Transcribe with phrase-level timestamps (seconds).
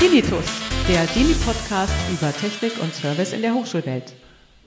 [0.00, 0.44] Delitus,
[0.88, 4.14] der Dini-Podcast über Technik und Service in der Hochschulwelt.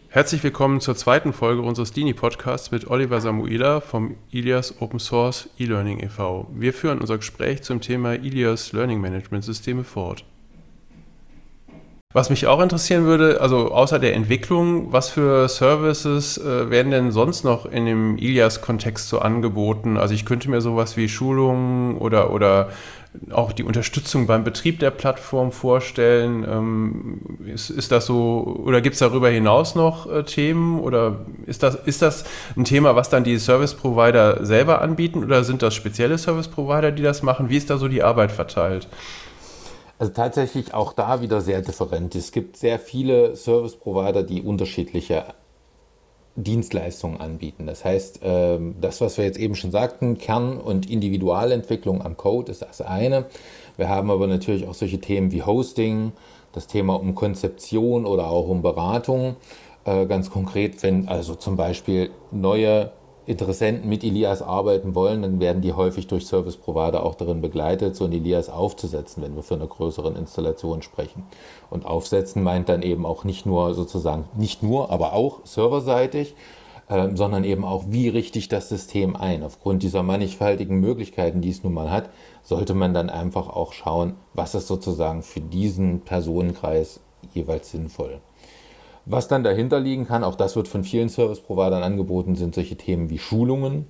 [0.09, 6.01] Herzlich willkommen zur zweiten Folge unseres Dini-Podcasts mit Oliver Samuela vom Ilias Open Source E-Learning
[6.03, 6.47] e.V.
[6.53, 10.25] Wir führen unser Gespräch zum Thema Ilias Learning Management Systeme fort.
[12.13, 17.11] Was mich auch interessieren würde, also außer der Entwicklung, was für Services äh, werden denn
[17.13, 19.95] sonst noch in dem Ilias-Kontext so angeboten?
[19.95, 22.69] Also ich könnte mir sowas wie Schulungen oder, oder
[23.31, 26.45] auch die Unterstützung beim Betrieb der Plattform vorstellen.
[26.47, 30.79] Ähm, ist, ist das so, oder gibt es darüber hinaus noch äh, Themen?
[30.79, 32.23] Oder ist das, ist das
[32.55, 35.23] ein Thema, was dann die Service-Provider selber anbieten?
[35.23, 37.49] Oder sind das spezielle Service-Provider, die das machen?
[37.49, 38.87] Wie ist da so die Arbeit verteilt?
[39.99, 42.15] Also tatsächlich auch da wieder sehr different.
[42.15, 45.25] Es gibt sehr viele Service-Provider, die unterschiedliche
[46.35, 47.65] Dienstleistungen anbieten.
[47.67, 52.51] Das heißt, ähm, das, was wir jetzt eben schon sagten, Kern- und Individualentwicklung am Code
[52.51, 53.25] ist das eine.
[53.77, 56.13] Wir haben aber natürlich auch solche Themen wie Hosting,
[56.53, 59.35] das Thema um Konzeption oder auch um Beratung.
[59.83, 62.91] Äh, ganz konkret, wenn also zum Beispiel neue
[63.27, 67.95] Interessenten mit Elias arbeiten wollen, dann werden die häufig durch Service Provider auch darin begleitet,
[67.95, 71.23] so ein Elias aufzusetzen, wenn wir von einer größeren Installation sprechen.
[71.69, 76.35] Und aufsetzen meint dann eben auch nicht nur sozusagen, nicht nur, aber auch serverseitig,
[76.89, 79.43] äh, sondern eben auch, wie richte ich das System ein.
[79.43, 82.09] Aufgrund dieser mannigfaltigen Möglichkeiten, die es nun mal hat,
[82.41, 86.99] sollte man dann einfach auch schauen, was ist sozusagen für diesen Personenkreis
[87.33, 88.19] jeweils sinnvoll.
[89.05, 93.09] Was dann dahinter liegen kann, auch das wird von vielen Service-Providern angeboten, sind solche Themen
[93.09, 93.87] wie Schulungen.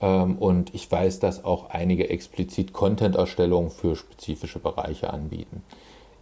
[0.00, 5.62] Ähm, und ich weiß, dass auch einige explizit Content-Erstellung für spezifische Bereiche anbieten.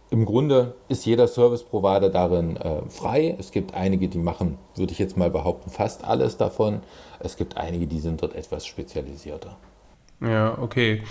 [0.09, 3.35] Im Grunde ist jeder Service-Provider darin äh, frei.
[3.39, 6.81] Es gibt einige, die machen, würde ich jetzt mal behaupten, fast alles davon.
[7.19, 9.55] Es gibt einige, die sind dort etwas spezialisierter.
[10.21, 11.01] Ja, okay.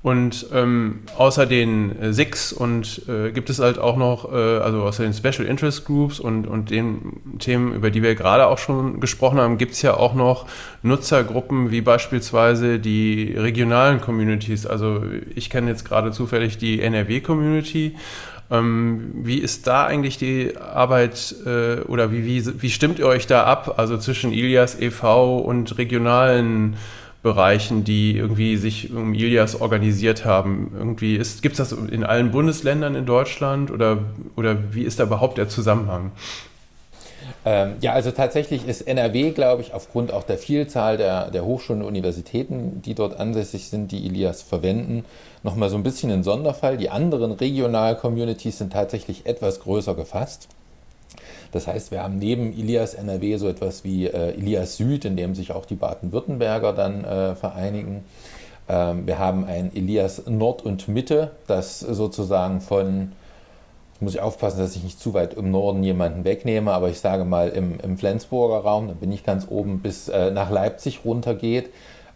[0.00, 4.82] Und ähm, außer den äh, SIX und äh, gibt es halt auch noch, äh, also
[4.82, 9.00] außer den Special Interest Groups und, und den Themen, über die wir gerade auch schon
[9.00, 10.46] gesprochen haben, gibt es ja auch noch
[10.82, 14.66] Nutzergruppen wie beispielsweise die regionalen Communities.
[14.66, 15.02] Also
[15.34, 17.96] ich kenne jetzt gerade zufällig die NRW-Community.
[18.52, 23.26] Ähm, wie ist da eigentlich die Arbeit äh, oder wie, wie, wie stimmt ihr euch
[23.26, 25.38] da ab, also zwischen Ilias e.V.
[25.38, 26.76] und regionalen
[27.22, 30.72] Bereichen, die irgendwie sich um Ilias organisiert haben.
[30.76, 33.98] Irgendwie gibt es das in allen Bundesländern in Deutschland oder,
[34.36, 36.12] oder wie ist da überhaupt der Zusammenhang?
[37.44, 41.82] Ähm, ja, also tatsächlich ist NRW, glaube ich, aufgrund auch der Vielzahl der, der Hochschulen
[41.82, 45.04] und Universitäten, die dort ansässig sind, die Ilias verwenden,
[45.42, 46.76] nochmal so ein bisschen ein Sonderfall.
[46.76, 50.48] Die anderen Regional-Communities sind tatsächlich etwas größer gefasst.
[51.52, 55.34] Das heißt, wir haben neben Ilias NRW so etwas wie äh, Ilias Süd, in dem
[55.34, 58.04] sich auch die Baden-Württemberger dann äh, vereinigen.
[58.68, 63.12] Ähm, wir haben ein Ilias Nord und Mitte, das sozusagen von,
[64.00, 67.24] muss ich aufpassen, dass ich nicht zu weit im Norden jemanden wegnehme, aber ich sage
[67.24, 71.70] mal im, im Flensburger Raum, da bin ich ganz oben, bis äh, nach Leipzig runtergeht,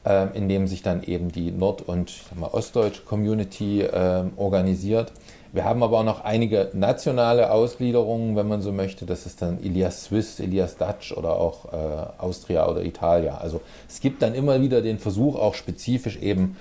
[0.04, 5.12] äh, in dem sich dann eben die nord- und mal, ostdeutsche Community äh, organisiert.
[5.52, 9.04] Wir haben aber auch noch einige nationale Ausgliederungen, wenn man so möchte.
[9.04, 11.76] Das ist dann Elias Swiss, Elias Dutch oder auch äh,
[12.16, 13.36] Austria oder Italia.
[13.36, 16.56] Also es gibt dann immer wieder den Versuch, auch spezifisch eben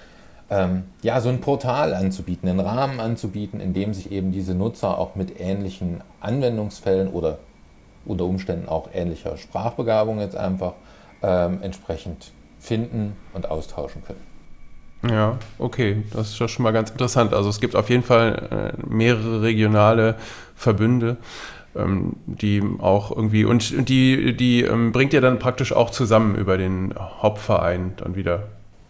[0.49, 4.97] ähm, ja, so ein Portal anzubieten, einen Rahmen anzubieten, in dem sich eben diese Nutzer
[4.97, 7.39] auch mit ähnlichen Anwendungsfällen oder
[8.05, 10.73] unter Umständen auch ähnlicher Sprachbegabung jetzt einfach
[11.23, 14.30] ähm, entsprechend finden und austauschen können.
[15.09, 17.33] Ja, okay, das ist ja schon mal ganz interessant.
[17.33, 20.15] Also es gibt auf jeden Fall äh, mehrere regionale
[20.55, 21.17] Verbünde,
[21.75, 26.57] ähm, die auch irgendwie und die, die ähm, bringt ihr dann praktisch auch zusammen über
[26.57, 28.43] den Hauptverein dann wieder.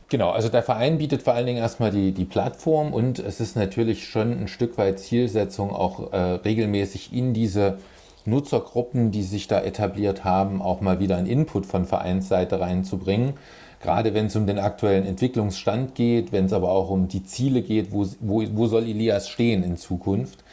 [0.09, 3.55] Genau, also der Verein bietet vor allen Dingen erstmal die, die Plattform und es ist
[3.55, 7.77] natürlich schon ein Stück weit Zielsetzung, auch äh, regelmäßig in diese
[8.25, 13.35] Nutzergruppen, die sich da etabliert haben, auch mal wieder einen Input von Vereinsseite reinzubringen
[13.81, 17.61] gerade wenn es um den aktuellen Entwicklungsstand geht, wenn es aber auch um die Ziele
[17.61, 20.43] geht, wo, wo, wo soll Elias stehen in Zukunft,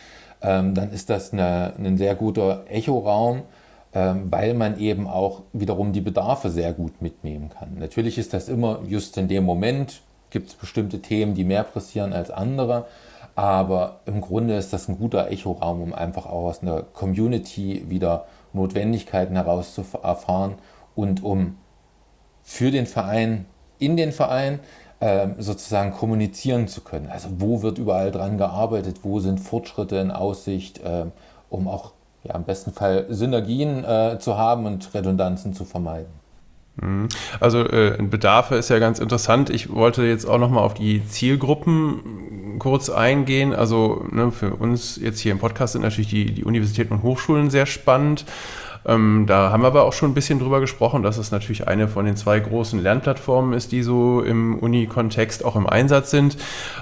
[0.43, 3.43] ähm, dann ist das eine, ein sehr guter Echoraum,
[3.95, 7.77] ähm, weil man eben auch wiederum die Bedarfe sehr gut mitnehmen kann.
[7.79, 12.13] Natürlich ist das immer just in dem Moment, gibt es bestimmte Themen, die mehr pressieren
[12.13, 12.87] als andere.
[13.35, 18.27] Aber im Grunde ist das ein guter Echoraum, um einfach auch aus einer Community wieder
[18.53, 20.55] Notwendigkeiten heraus zu erfahren
[20.97, 21.57] und um
[22.49, 23.45] für den Verein,
[23.79, 24.61] in den Verein
[25.01, 27.07] äh, sozusagen kommunizieren zu können.
[27.07, 31.05] Also wo wird überall dran gearbeitet, wo sind Fortschritte in Aussicht, äh,
[31.51, 31.93] um auch
[32.25, 36.09] ja, im besten Fall Synergien äh, zu haben und Redundanzen zu vermeiden.
[36.81, 37.11] Mhm.
[37.39, 39.51] Also äh, Bedarfe ist ja ganz interessant.
[39.51, 43.53] Ich wollte jetzt auch nochmal auf die Zielgruppen kurz eingehen.
[43.53, 47.51] Also ne, für uns jetzt hier im Podcast sind natürlich die, die Universitäten und Hochschulen
[47.51, 48.25] sehr spannend.
[48.89, 51.87] Ähm, da haben wir aber auch schon ein bisschen drüber gesprochen, dass es natürlich eine
[51.87, 56.39] von den zwei großen Lernplattformen ist, die so im Uni-Kontext auch im Einsatz sind.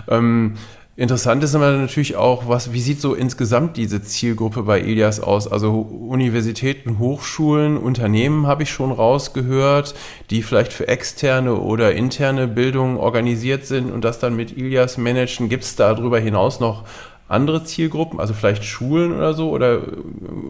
[0.09, 0.55] Ähm,
[0.99, 5.47] Interessant ist aber natürlich auch, was, wie sieht so insgesamt diese Zielgruppe bei Elias aus?
[5.47, 9.95] Also Universitäten, Hochschulen, Unternehmen habe ich schon rausgehört,
[10.31, 15.51] die vielleicht für externe oder interne Bildung organisiert sind und das dann mit Ilias managen.
[15.51, 16.85] Gibt es darüber hinaus noch
[17.29, 19.51] andere Zielgruppen, also vielleicht Schulen oder so?
[19.51, 19.83] Oder,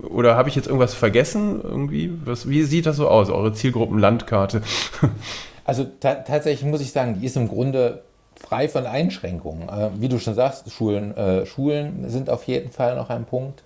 [0.09, 1.61] oder habe ich jetzt irgendwas vergessen?
[1.63, 2.13] Irgendwie?
[2.25, 4.63] Was, wie sieht das so aus, eure Zielgruppenlandkarte?
[5.69, 8.05] Also tatsächlich muss ich sagen, die ist im Grunde
[8.37, 9.69] frei von Einschränkungen.
[9.69, 13.65] Äh, wie du schon sagst, Schulen, äh, Schulen sind auf jeden Fall noch ein Punkt.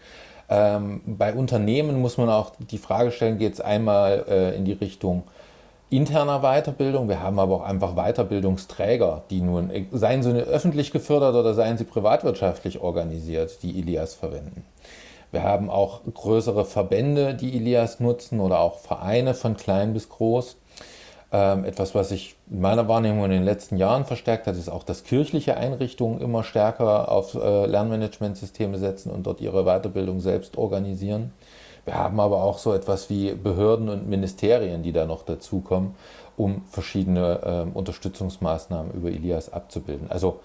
[0.49, 4.73] Ähm, bei Unternehmen muss man auch die Frage stellen, geht es einmal äh, in die
[4.73, 5.25] Richtung
[5.91, 7.09] interner Weiterbildung.
[7.09, 11.77] Wir haben aber auch einfach Weiterbildungsträger, die nun, äh, seien sie öffentlich gefördert oder seien
[11.77, 14.65] sie privatwirtschaftlich organisiert, die Ilias verwenden.
[15.33, 20.57] Wir haben auch größere Verbände, die Ilias nutzen oder auch Vereine von klein bis groß.
[21.33, 24.83] Ähm, etwas, was sich in meiner Wahrnehmung in den letzten Jahren verstärkt hat, ist auch,
[24.83, 31.33] dass kirchliche Einrichtungen immer stärker auf äh, Lernmanagementsysteme setzen und dort ihre Weiterbildung selbst organisieren.
[31.85, 35.95] Wir haben aber auch so etwas wie Behörden und Ministerien, die da noch dazukommen,
[36.37, 40.11] um verschiedene äh, Unterstützungsmaßnahmen über Ilias abzubilden.
[40.11, 40.41] Also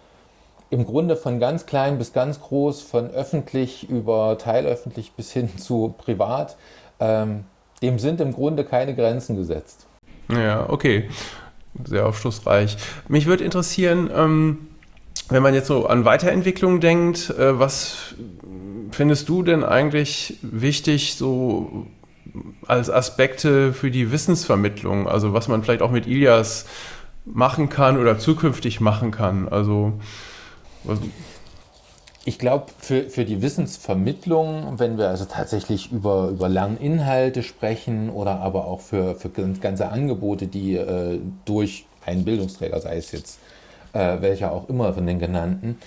[0.70, 5.94] im Grunde von ganz klein bis ganz groß, von öffentlich über teilöffentlich bis hin zu
[5.98, 6.58] privat,
[7.00, 7.46] ähm,
[7.82, 9.86] dem sind im Grunde keine Grenzen gesetzt.
[10.30, 11.10] Ja, okay.
[11.84, 12.78] Sehr aufschlussreich.
[13.10, 14.68] Mich würde interessieren, ähm,
[15.30, 18.16] wenn man jetzt so an Weiterentwicklung denkt, äh, was
[18.96, 21.88] findest du denn eigentlich wichtig, so
[22.68, 25.08] als Aspekte für die Wissensvermittlung?
[25.08, 26.66] Also was man vielleicht auch mit Ilias
[27.26, 29.48] machen kann oder zukünftig machen kann?
[29.50, 29.94] Also
[32.24, 38.40] ich glaube, für, für die Wissensvermittlung, wenn wir also tatsächlich über, über Lerninhalte sprechen oder
[38.40, 43.40] aber auch für, für ganze Angebote, die äh, durch einen Bildungsträger, sei es jetzt
[43.94, 45.78] äh, welcher auch immer von den genannten,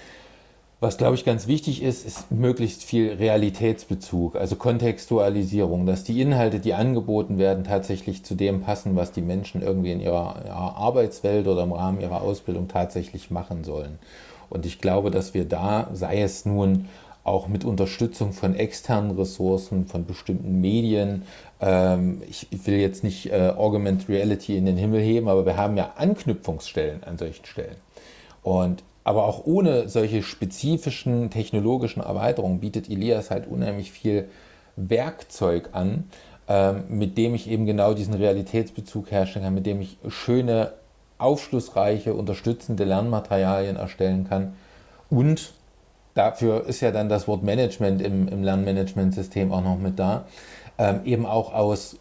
[0.80, 6.60] was, glaube ich, ganz wichtig ist, ist möglichst viel Realitätsbezug, also Kontextualisierung, dass die Inhalte,
[6.60, 11.48] die angeboten werden, tatsächlich zu dem passen, was die Menschen irgendwie in ihrer, ihrer Arbeitswelt
[11.48, 13.98] oder im Rahmen ihrer Ausbildung tatsächlich machen sollen.
[14.50, 16.88] Und ich glaube, dass wir da, sei es nun
[17.24, 21.24] auch mit Unterstützung von externen Ressourcen, von bestimmten Medien.
[21.60, 25.76] Ähm, ich, will jetzt nicht äh, Augmented Reality in den Himmel heben, aber wir haben
[25.76, 27.76] ja Anknüpfungsstellen an solchen Stellen.
[28.42, 34.28] Und aber auch ohne solche spezifischen technologischen Erweiterungen bietet Elias halt unheimlich viel
[34.76, 36.04] Werkzeug an,
[36.46, 40.74] ähm, mit dem ich eben genau diesen Realitätsbezug herstellen kann, mit dem ich schöne
[41.16, 44.56] aufschlussreiche, unterstützende Lernmaterialien erstellen kann.
[45.08, 45.54] Und
[46.12, 50.26] dafür ist ja dann das Wort Management im, im Lernmanagementsystem auch noch mit da,
[50.76, 51.96] ähm, eben auch aus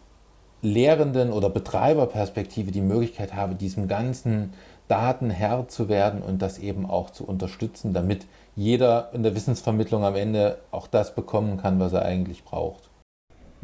[0.60, 4.52] Lehrenden oder Betreiberperspektive die Möglichkeit habe, diesem ganzen
[4.88, 8.26] Daten Herr zu werden und das eben auch zu unterstützen, damit
[8.56, 12.88] jeder in der Wissensvermittlung am Ende auch das bekommen kann, was er eigentlich braucht.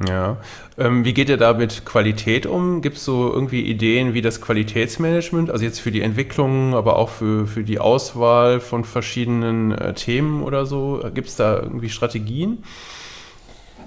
[0.08, 0.38] Ja.
[0.76, 2.82] Ähm, wie geht ihr da mit Qualität um?
[2.82, 7.08] Gibt es so irgendwie Ideen wie das Qualitätsmanagement, also jetzt für die Entwicklung, aber auch
[7.08, 11.00] für, für die Auswahl von verschiedenen äh, Themen oder so?
[11.14, 12.64] Gibt es da irgendwie Strategien?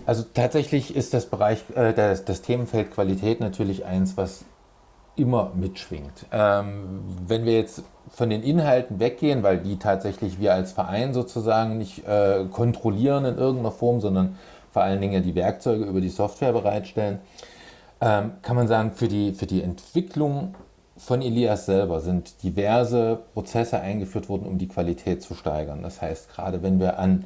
[0.06, 4.46] Also tatsächlich ist das Bereich, äh, das, das Themenfeld Qualität natürlich eins, was
[5.18, 6.26] immer mitschwingt.
[6.32, 11.78] Ähm, wenn wir jetzt von den Inhalten weggehen, weil die tatsächlich wir als Verein sozusagen
[11.78, 14.38] nicht äh, kontrollieren in irgendeiner Form, sondern
[14.72, 17.20] vor allen Dingen die Werkzeuge über die Software bereitstellen,
[18.00, 20.56] ähm, kann man sagen, für die, für die Entwicklung
[20.98, 25.84] von Elias selber sind diverse Prozesse eingeführt worden, um die Qualität zu steigern.
[25.84, 27.26] Das heißt, gerade wenn wir an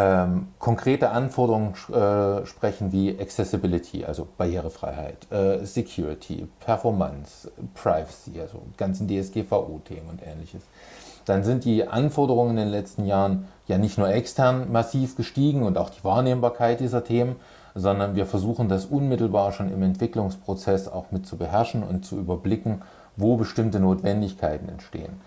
[0.00, 9.08] ähm, konkrete Anforderungen äh, sprechen wie Accessibility, also Barrierefreiheit, äh, Security, Performance, Privacy, also ganzen
[9.08, 10.62] DSGVO-Themen und ähnliches,
[11.24, 15.76] dann sind die Anforderungen in den letzten Jahren ja nicht nur extern massiv gestiegen und
[15.76, 17.34] auch die Wahrnehmbarkeit dieser Themen,
[17.74, 22.82] sondern wir versuchen das unmittelbar schon im Entwicklungsprozess auch mit zu beherrschen und zu überblicken,
[23.16, 25.20] wo bestimmte Notwendigkeiten entstehen.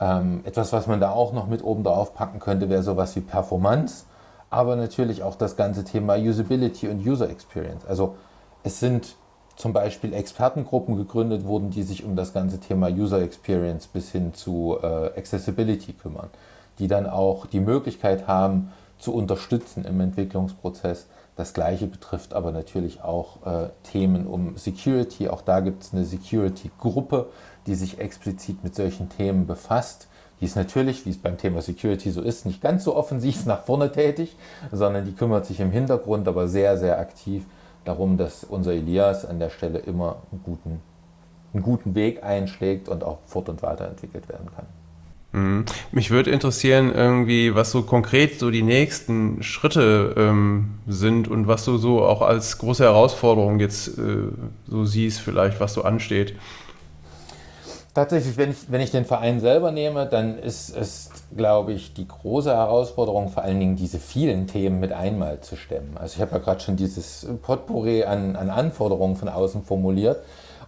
[0.00, 3.20] Ähm, etwas, was man da auch noch mit oben drauf packen könnte, wäre sowas wie
[3.20, 4.04] Performance,
[4.50, 7.84] aber natürlich auch das ganze Thema Usability und User Experience.
[7.84, 8.16] Also
[8.62, 9.16] es sind
[9.56, 14.34] zum Beispiel Expertengruppen gegründet wurden, die sich um das ganze Thema User Experience bis hin
[14.34, 16.30] zu äh, Accessibility kümmern,
[16.78, 21.06] die dann auch die Möglichkeit haben zu unterstützen im Entwicklungsprozess.
[21.36, 25.28] Das gleiche betrifft aber natürlich auch äh, Themen um Security.
[25.28, 27.28] Auch da gibt es eine Security-Gruppe,
[27.66, 30.08] die sich explizit mit solchen Themen befasst,
[30.40, 33.64] Die ist natürlich, wie es beim Thema Security so ist, nicht ganz so offensiv nach
[33.64, 34.36] vorne tätig,
[34.70, 37.44] sondern die kümmert sich im Hintergrund aber sehr, sehr aktiv
[37.84, 40.80] darum, dass unser Elias an der Stelle immer einen guten,
[41.54, 44.66] einen guten Weg einschlägt und auch fort- und weiterentwickelt werden kann.
[45.32, 45.64] Mhm.
[45.92, 51.64] Mich würde interessieren, irgendwie, was so konkret so die nächsten Schritte ähm, sind und was
[51.64, 54.16] du so auch als große Herausforderung jetzt äh,
[54.66, 56.34] so siehst, vielleicht, was so ansteht.
[57.96, 62.06] Tatsächlich, wenn ich, wenn ich den Verein selber nehme, dann ist es, glaube ich, die
[62.06, 65.96] große Herausforderung, vor allen Dingen diese vielen Themen mit einmal zu stemmen.
[65.96, 70.22] Also ich habe ja gerade schon dieses Potpourri an, an Anforderungen von außen formuliert.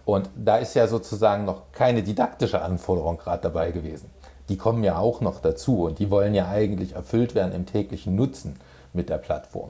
[0.05, 4.09] Und da ist ja sozusagen noch keine didaktische Anforderung gerade dabei gewesen
[4.49, 8.15] die kommen ja auch noch dazu und die wollen ja eigentlich erfüllt werden im täglichen
[8.15, 8.55] Nutzen
[8.93, 9.69] mit der Plattform.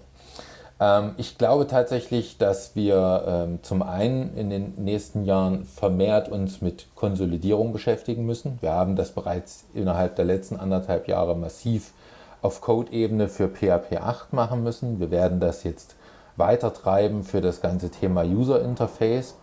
[0.80, 6.62] Ähm, ich glaube tatsächlich, dass wir ähm, zum einen in den nächsten Jahren vermehrt uns
[6.62, 8.58] mit Konsolidierung beschäftigen müssen.
[8.62, 11.94] Wir haben das bereits innerhalb der letzten anderthalb Jahre massiv
[12.42, 15.00] auf Code-Ebene für PHP 8 machen müssen.
[15.00, 15.96] Wir werden das jetzt
[16.38, 19.36] weiter treiben für das ganze Thema User Interface.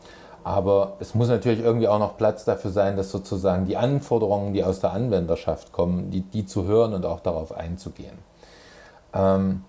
[0.44, 4.62] Aber es muss natürlich irgendwie auch noch Platz dafür sein, dass sozusagen die Anforderungen, die
[4.62, 8.16] aus der Anwenderschaft kommen, die, die zu hören und auch darauf einzugehen.
[9.12, 9.64] Ähm,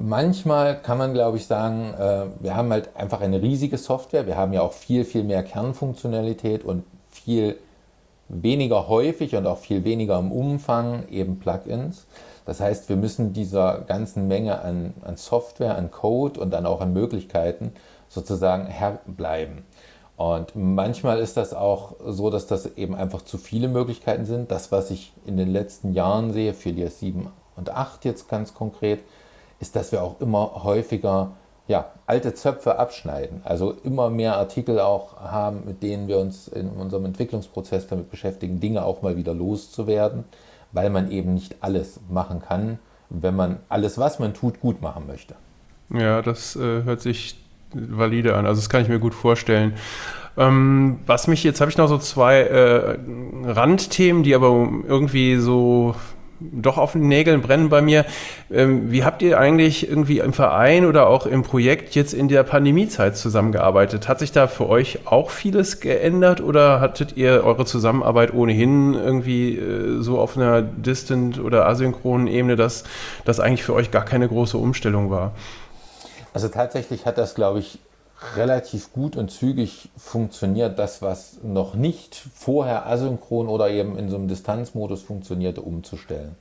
[0.00, 4.26] manchmal kann man, glaube ich, sagen, äh, wir haben halt einfach eine riesige Software.
[4.26, 7.58] Wir haben ja auch viel, viel mehr Kernfunktionalität und viel
[8.28, 12.06] weniger häufig und auch viel weniger im Umfang eben Plugins.
[12.46, 16.80] Das heißt, wir müssen dieser ganzen Menge an, an Software, an Code und dann auch
[16.80, 17.72] an Möglichkeiten
[18.08, 19.64] sozusagen Herr bleiben.
[20.16, 24.50] Und manchmal ist das auch so, dass das eben einfach zu viele Möglichkeiten sind.
[24.50, 27.26] Das, was ich in den letzten Jahren sehe, für die S7
[27.56, 29.00] und 8 jetzt ganz konkret,
[29.60, 31.32] ist, dass wir auch immer häufiger
[31.68, 33.42] ja, alte Zöpfe abschneiden.
[33.44, 38.58] Also immer mehr Artikel auch haben, mit denen wir uns in unserem Entwicklungsprozess damit beschäftigen,
[38.58, 40.24] Dinge auch mal wieder loszuwerden,
[40.72, 45.06] weil man eben nicht alles machen kann, wenn man alles, was man tut, gut machen
[45.06, 45.36] möchte.
[45.90, 47.36] Ja, das äh, hört sich
[47.72, 48.46] valide an.
[48.46, 49.74] Also das kann ich mir gut vorstellen.
[50.36, 52.98] Ähm, was mich jetzt habe ich noch so zwei äh,
[53.44, 55.94] Randthemen, die aber irgendwie so
[56.40, 58.04] doch auf den Nägeln brennen bei mir.
[58.50, 62.42] Ähm, wie habt ihr eigentlich irgendwie im Verein oder auch im Projekt jetzt in der
[62.42, 64.08] Pandemiezeit zusammengearbeitet?
[64.08, 69.56] Hat sich da für euch auch vieles geändert oder hattet ihr eure Zusammenarbeit ohnehin irgendwie
[69.56, 72.84] äh, so auf einer distant oder asynchronen Ebene, dass
[73.24, 75.32] das eigentlich für euch gar keine große Umstellung war?
[76.32, 77.78] Also tatsächlich hat das, glaube ich,
[78.36, 84.16] relativ gut und zügig funktioniert, das, was noch nicht vorher asynchron oder eben in so
[84.16, 86.36] einem Distanzmodus funktionierte, umzustellen.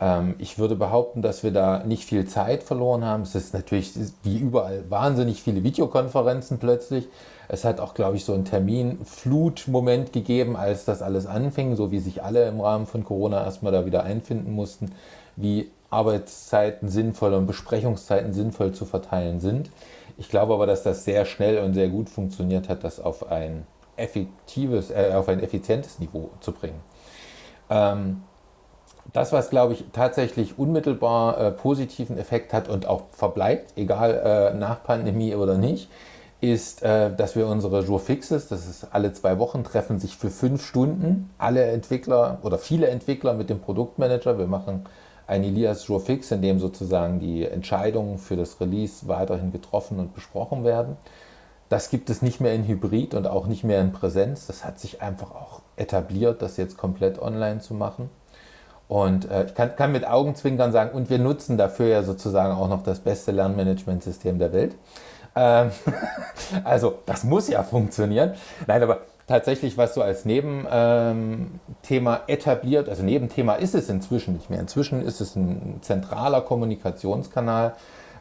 [0.00, 3.22] Ähm, ich würde behaupten, dass wir da nicht viel Zeit verloren haben.
[3.22, 7.08] Es ist natürlich wie überall wahnsinnig viele Videokonferenzen plötzlich.
[7.48, 11.98] Es hat auch, glaube ich, so einen Terminflutmoment gegeben, als das alles anfing, so wie
[11.98, 14.92] sich alle im Rahmen von Corona erstmal da wieder einfinden mussten,
[15.36, 19.70] wie Arbeitszeiten sinnvoll und Besprechungszeiten sinnvoll zu verteilen sind.
[20.20, 23.66] Ich glaube aber, dass das sehr schnell und sehr gut funktioniert hat, das auf ein
[23.96, 26.78] effektives, äh, auf ein effizientes Niveau zu bringen.
[27.70, 28.22] Ähm,
[29.14, 34.54] das, was, glaube ich, tatsächlich unmittelbar äh, positiven Effekt hat und auch verbleibt, egal äh,
[34.54, 35.88] nach Pandemie oder nicht,
[36.42, 40.28] ist, äh, dass wir unsere Jour Fixes, das ist alle zwei Wochen, treffen sich für
[40.28, 44.38] fünf Stunden alle Entwickler oder viele Entwickler mit dem Produktmanager.
[44.38, 44.84] Wir machen
[45.30, 50.12] ein Elias Jour fix, in dem sozusagen die Entscheidungen für das Release weiterhin getroffen und
[50.12, 50.96] besprochen werden.
[51.68, 54.48] Das gibt es nicht mehr in Hybrid und auch nicht mehr in Präsenz.
[54.48, 58.10] Das hat sich einfach auch etabliert, das jetzt komplett online zu machen.
[58.88, 62.68] Und äh, ich kann, kann, mit Augenzwinkern sagen, und wir nutzen dafür ja sozusagen auch
[62.68, 64.74] noch das beste Lernmanagementsystem der Welt.
[65.36, 65.70] Ähm,
[66.64, 68.34] also das muss ja funktionieren.
[68.66, 71.50] Nein, aber tatsächlich was so als Nebenthema
[71.82, 72.88] ähm, etabliert.
[72.88, 74.58] Also Nebenthema ist es inzwischen nicht mehr.
[74.58, 77.76] Inzwischen ist es ein zentraler Kommunikationskanal.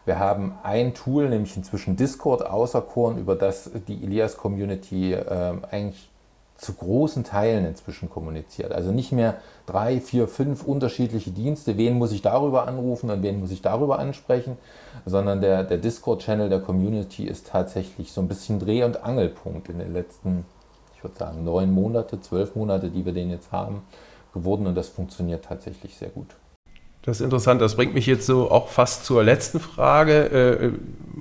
[0.06, 6.10] Wir haben ein Tool, nämlich inzwischen Discord auserkoren, über das die Elias Community äh, eigentlich
[6.58, 8.72] zu großen Teilen inzwischen kommuniziert.
[8.72, 13.40] Also nicht mehr drei, vier, fünf unterschiedliche Dienste, wen muss ich darüber anrufen und wen
[13.40, 14.58] muss ich darüber ansprechen,
[15.08, 19.80] sondern der, der Discord-Channel der Community ist tatsächlich so ein bisschen Dreh- und Angelpunkt in
[19.80, 20.46] den letzten
[21.00, 23.84] ich würde sagen, neun Monate, zwölf Monate, die wir den jetzt haben,
[24.34, 26.36] geworden und das funktioniert tatsächlich sehr gut.
[27.04, 27.62] Das ist interessant.
[27.62, 30.26] Das bringt mich jetzt so auch fast zur letzten Frage.
[30.26, 30.72] Äh,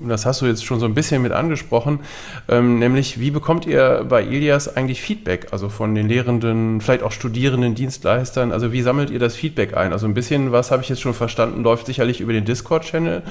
[0.08, 2.00] das hast du jetzt schon so ein bisschen mit angesprochen.
[2.48, 5.52] Ähm, nämlich, wie bekommt ihr bei Ilias eigentlich Feedback?
[5.52, 8.50] Also von den Lehrenden, vielleicht auch Studierenden, Dienstleistern.
[8.50, 9.92] Also wie sammelt ihr das Feedback ein?
[9.92, 13.22] Also ein bisschen, was habe ich jetzt schon verstanden, läuft sicherlich über den Discord-Channel.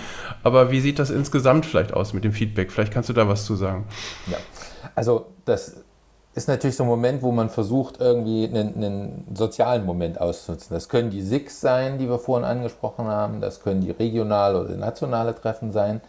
[0.44, 2.72] Aber wie sieht das insgesamt vielleicht aus mit dem Feedback?
[2.72, 3.86] Vielleicht kannst du da was zu sagen.
[4.28, 4.38] Ja,
[4.96, 5.84] also das
[6.38, 10.74] ist natürlich so ein Moment, wo man versucht, irgendwie einen, einen, sozialen Moment auszunutzen.
[10.76, 14.76] Das können die SIX sein, die wir vorhin angesprochen haben, das können die regional- oder
[14.76, 16.00] nationale Treffen sein.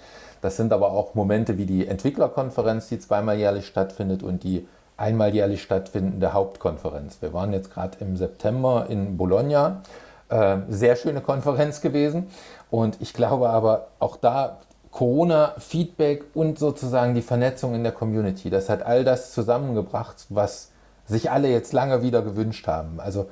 [0.43, 4.69] Das sind aber auch Momente wie die Entwicklerkonferenz, die zweimal jährlich stattfindet und die
[4.99, 7.23] einmal jährlich stattfindende Hauptkonferenz.
[7.23, 9.81] Wir waren jetzt gerade im September in Bologna.
[10.29, 12.29] Äh, sehr schöne Konferenz gewesen.
[12.71, 14.59] Und ich glaube aber auch da
[14.91, 20.71] Corona, Feedback und sozusagen die Vernetzung in der Community, das hat all das zusammengebracht, was
[21.07, 23.01] sich alle jetzt lange wieder gewünscht haben.
[23.01, 23.29] Also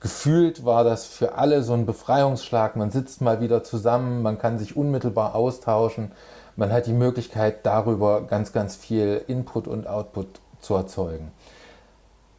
[0.00, 2.76] gefühlt war das für alle so ein Befreiungsschlag.
[2.76, 6.12] Man sitzt mal wieder zusammen, man kann sich unmittelbar austauschen,
[6.54, 11.32] man hat die Möglichkeit darüber ganz, ganz viel Input und Output zu erzeugen.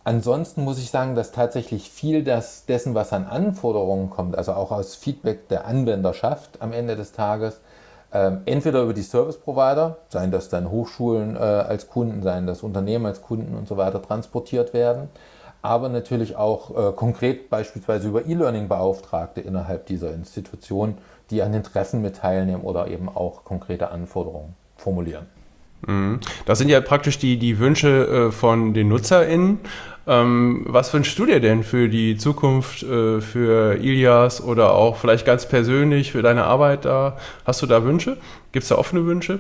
[0.04, 4.72] Ansonsten muss ich sagen, dass tatsächlich viel das, dessen, was an Anforderungen kommt, also auch
[4.72, 7.60] aus Feedback der Anwenderschaft am Ende des Tages,
[8.18, 12.64] ähm, entweder über die Service Provider, seien das dann Hochschulen äh, als Kunden, seien das
[12.64, 15.10] Unternehmen als Kunden und so weiter, transportiert werden,
[15.62, 20.98] aber natürlich auch äh, konkret beispielsweise über E-Learning-Beauftragte innerhalb dieser Institution,
[21.30, 25.28] die an den Treffen mit teilnehmen oder eben auch konkrete Anforderungen formulieren.
[25.86, 26.20] Mhm.
[26.46, 29.60] Das sind ja praktisch die, die Wünsche äh, von den NutzerInnen.
[30.08, 35.26] Ähm, was wünschst du dir denn für die Zukunft, äh, für Ilias oder auch vielleicht
[35.26, 37.18] ganz persönlich für deine Arbeit da?
[37.46, 38.18] Hast du da Wünsche?
[38.54, 39.40] Gibt es da offene Wünsche?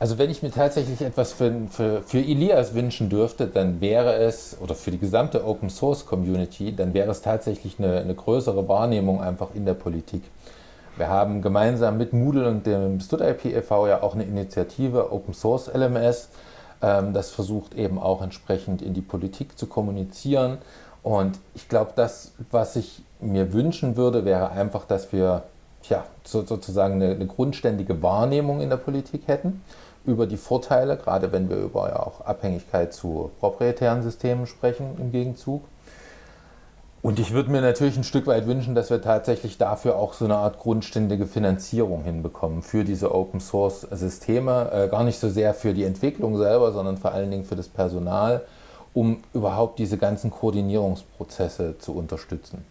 [0.00, 4.56] Also wenn ich mir tatsächlich etwas für, für, für Ilias wünschen dürfte, dann wäre es,
[4.60, 9.22] oder für die gesamte Open Source Community, dann wäre es tatsächlich eine, eine größere Wahrnehmung
[9.22, 10.22] einfach in der Politik.
[10.96, 13.88] Wir haben gemeinsam mit Moodle und dem StudIP e.V.
[13.88, 16.28] ja auch eine Initiative Open Source LMS,
[16.82, 20.58] ähm, das versucht eben auch entsprechend in die Politik zu kommunizieren.
[21.02, 25.42] Und ich glaube, das, was ich mir wünschen würde, wäre einfach, dass wir
[25.88, 29.62] ja, so, sozusagen eine, eine, grundständige Wahrnehmung in der Politik hätten
[30.06, 35.12] über die Vorteile, gerade wenn wir über ja auch Abhängigkeit zu proprietären Systemen sprechen im
[35.12, 35.64] Gegenzug.
[37.04, 40.24] Und ich würde mir natürlich ein Stück weit wünschen, dass wir tatsächlich dafür auch so
[40.24, 44.70] eine Art grundständige Finanzierung hinbekommen für diese Open Source Systeme.
[44.72, 47.68] Äh, gar nicht so sehr für die Entwicklung selber, sondern vor allen Dingen für das
[47.68, 48.46] Personal,
[48.94, 52.64] um überhaupt diese ganzen Koordinierungsprozesse zu unterstützen.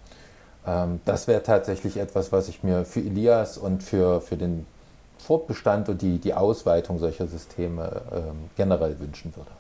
[0.66, 4.66] Ähm, das wäre tatsächlich etwas, was ich mir für Elias und für, für den
[5.20, 9.52] Fortbestand und die, die Ausweitung solcher Systeme ähm, generell wünschen würde.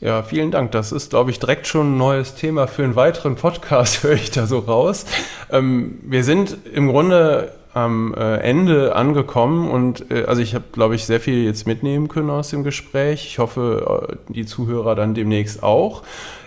[0.00, 0.72] Ja, vielen Dank.
[0.72, 4.30] Das ist, glaube ich, direkt schon ein neues Thema für einen weiteren Podcast, höre ich
[4.30, 5.04] da so raus.
[5.50, 10.94] Ähm, wir sind im Grunde am äh, Ende angekommen und äh, also ich habe, glaube
[10.94, 13.26] ich, sehr viel jetzt mitnehmen können aus dem Gespräch.
[13.26, 16.02] Ich hoffe, äh, die Zuhörer dann demnächst auch.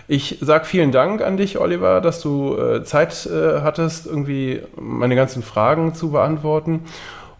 [0.08, 5.94] Ich sage vielen Dank an dich, Oliver, dass du Zeit hattest, irgendwie meine ganzen Fragen
[5.94, 6.80] zu beantworten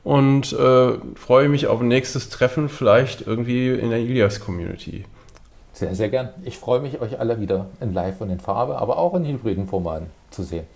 [0.03, 5.05] und äh, freue mich auf ein nächstes Treffen, vielleicht irgendwie in der Ilias-Community.
[5.75, 6.29] Sehr, sehr gern.
[6.45, 9.67] Ich freue mich, euch alle wieder in Live und in Farbe, aber auch in hybriden
[9.67, 10.67] Formaten zu sehen.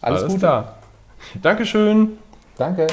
[0.00, 0.38] Alles, Alles Gute.
[0.40, 0.74] klar.
[1.40, 2.18] Dankeschön.
[2.58, 2.88] Danke.